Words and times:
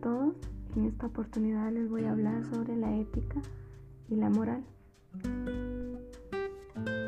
todos, 0.00 0.34
en 0.74 0.86
esta 0.86 1.06
oportunidad 1.06 1.70
les 1.70 1.88
voy 1.88 2.04
a 2.04 2.10
hablar 2.10 2.44
sobre 2.44 2.76
la 2.76 2.92
ética 2.96 3.40
y 4.08 4.16
la 4.16 4.28
moral. 4.28 4.64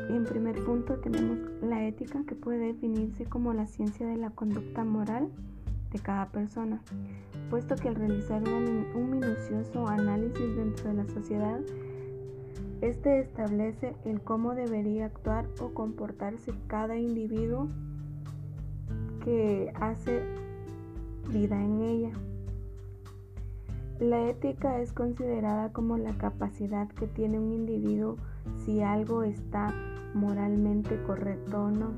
En 0.09 0.23
primer 0.23 0.63
punto 0.63 0.95
tenemos 0.99 1.37
la 1.61 1.85
ética 1.85 2.23
que 2.25 2.35
puede 2.35 2.67
definirse 2.67 3.25
como 3.25 3.53
la 3.53 3.67
ciencia 3.67 4.07
de 4.07 4.15
la 4.15 4.29
conducta 4.29 4.85
moral 4.85 5.27
de 5.91 5.99
cada 5.99 6.29
persona, 6.29 6.81
puesto 7.49 7.75
que 7.75 7.89
al 7.89 7.95
realizar 7.95 8.41
un 8.47 9.09
minucioso 9.09 9.85
análisis 9.85 10.55
dentro 10.55 10.87
de 10.87 10.93
la 10.95 11.07
sociedad, 11.09 11.59
este 12.79 13.19
establece 13.19 13.93
el 14.05 14.21
cómo 14.21 14.55
debería 14.55 15.07
actuar 15.07 15.47
o 15.59 15.73
comportarse 15.73 16.53
cada 16.67 16.95
individuo 16.95 17.67
que 19.25 19.69
hace 19.81 20.23
vida 21.29 21.61
en 21.61 21.81
ella. 21.81 22.11
La 23.99 24.29
ética 24.29 24.79
es 24.79 24.93
considerada 24.93 25.73
como 25.73 25.97
la 25.97 26.15
capacidad 26.17 26.87
que 26.89 27.07
tiene 27.07 27.39
un 27.39 27.51
individuo 27.51 28.17
si 28.63 28.81
algo 28.81 29.23
está 29.23 29.73
moralmente 30.13 31.01
correcto 31.01 31.63
o 31.63 31.71
no. 31.71 31.91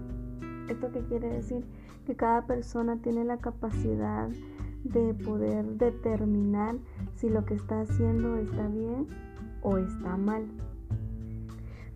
¿Esto 0.70 0.92
qué 0.94 1.02
quiere 1.02 1.28
decir? 1.28 1.66
Que 2.06 2.16
cada 2.16 2.46
persona 2.46 3.02
tiene 3.02 3.26
la 3.26 3.38
capacidad 3.38 4.30
de 4.86 5.14
poder 5.14 5.66
determinar 5.78 6.78
si 7.16 7.28
lo 7.28 7.44
que 7.44 7.56
está 7.56 7.82
haciendo 7.82 8.38
está 8.38 8.70
bien 8.70 9.08
o 9.62 9.78
está 9.78 10.16
mal. 10.16 10.46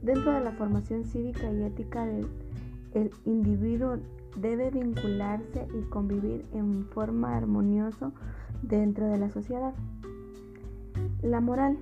Dentro 0.01 0.33
de 0.33 0.41
la 0.41 0.51
formación 0.51 1.05
cívica 1.05 1.49
y 1.49 1.63
ética 1.63 2.05
del 2.05 2.27
el 2.93 3.09
individuo 3.25 3.97
debe 4.35 4.69
vincularse 4.71 5.67
y 5.77 5.81
convivir 5.89 6.45
en 6.53 6.85
forma 6.85 7.35
armoniosa 7.35 8.11
dentro 8.61 9.07
de 9.07 9.17
la 9.17 9.29
sociedad. 9.29 9.73
La 11.21 11.39
moral. 11.39 11.77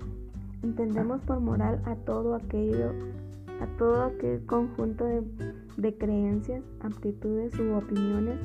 Entendemos 0.63 1.21
por 1.21 1.39
moral 1.39 1.81
a 1.85 1.95
todo 1.95 2.35
aquello, 2.35 2.91
a 3.61 3.77
todo 3.77 4.03
aquel 4.03 4.45
conjunto 4.45 5.05
de, 5.05 5.23
de 5.77 5.97
creencias, 5.97 6.63
aptitudes 6.81 7.57
u 7.59 7.73
opiniones 7.73 8.39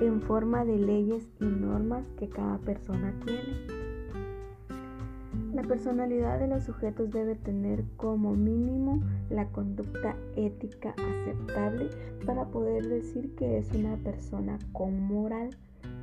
en 0.00 0.20
forma 0.22 0.64
de 0.64 0.78
leyes 0.78 1.28
y 1.40 1.44
normas 1.44 2.04
que 2.18 2.28
cada 2.28 2.58
persona 2.58 3.14
tiene. 3.24 3.81
La 5.52 5.62
personalidad 5.62 6.38
de 6.38 6.46
los 6.48 6.64
sujetos 6.64 7.10
debe 7.10 7.34
tener 7.34 7.84
como 7.98 8.34
mínimo 8.34 9.02
la 9.28 9.48
conducta 9.48 10.16
ética 10.34 10.94
aceptable 10.96 11.90
para 12.24 12.46
poder 12.46 12.88
decir 12.88 13.34
que 13.34 13.58
es 13.58 13.70
una 13.72 13.96
persona 13.98 14.58
con 14.72 14.98
moral 15.02 15.50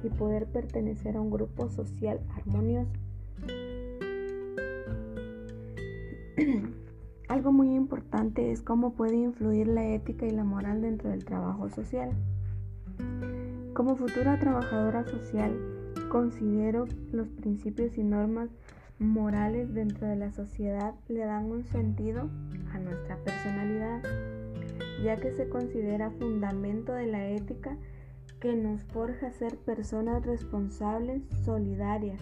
y 0.03 0.09
poder 0.09 0.45
pertenecer 0.45 1.17
a 1.17 1.21
un 1.21 1.31
grupo 1.31 1.67
social 1.67 2.19
armonioso. 2.35 2.91
Algo 7.27 7.51
muy 7.51 7.73
importante 7.73 8.51
es 8.51 8.61
cómo 8.61 8.93
puede 8.93 9.15
influir 9.15 9.67
la 9.67 9.83
ética 9.83 10.27
y 10.27 10.31
la 10.31 10.43
moral 10.43 10.81
dentro 10.81 11.09
del 11.09 11.25
trabajo 11.25 11.69
social. 11.69 12.11
Como 13.73 13.95
futura 13.95 14.37
trabajadora 14.37 15.05
social, 15.05 15.57
considero 16.09 16.87
los 17.11 17.29
principios 17.29 17.97
y 17.97 18.03
normas 18.03 18.49
morales 18.99 19.73
dentro 19.73 20.07
de 20.07 20.15
la 20.17 20.31
sociedad 20.31 20.93
le 21.07 21.25
dan 21.25 21.45
un 21.45 21.63
sentido 21.63 22.29
a 22.73 22.79
nuestra 22.79 23.17
personalidad, 23.23 24.01
ya 25.03 25.15
que 25.15 25.31
se 25.31 25.47
considera 25.49 26.11
fundamento 26.11 26.93
de 26.93 27.07
la 27.07 27.27
ética 27.29 27.77
que 28.39 28.55
nos 28.55 28.83
forja 28.83 29.31
ser 29.31 29.57
personas 29.57 30.25
responsables, 30.25 31.23
solidarias, 31.43 32.21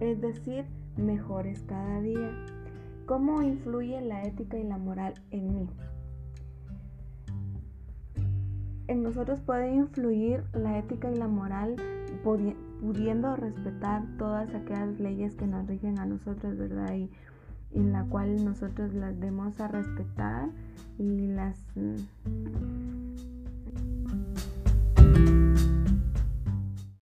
es 0.00 0.20
decir, 0.20 0.64
mejores 0.96 1.62
cada 1.62 2.00
día. 2.00 2.30
¿Cómo 3.06 3.42
influye 3.42 4.00
la 4.00 4.22
ética 4.24 4.58
y 4.58 4.64
la 4.64 4.78
moral 4.78 5.14
en 5.30 5.54
mí? 5.54 5.68
En 8.88 9.02
nosotros 9.02 9.40
puede 9.40 9.72
influir 9.72 10.44
la 10.52 10.78
ética 10.78 11.10
y 11.10 11.16
la 11.16 11.26
moral 11.26 11.76
pudiendo 12.80 13.36
respetar 13.36 14.02
todas 14.18 14.52
aquellas 14.54 14.98
leyes 14.98 15.34
que 15.36 15.46
nos 15.46 15.66
rigen 15.66 15.98
a 16.00 16.06
nosotros, 16.06 16.56
¿verdad? 16.56 16.92
Y 16.94 17.08
en 17.72 17.92
la 17.92 18.04
cual 18.04 18.44
nosotros 18.44 18.92
las 18.94 19.18
demos 19.20 19.60
a 19.60 19.68
respetar 19.68 20.48
y 20.98 21.28
las, 21.28 21.56
mm, 21.76 21.96